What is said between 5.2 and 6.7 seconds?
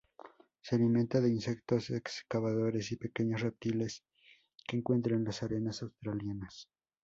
las arenas australianas.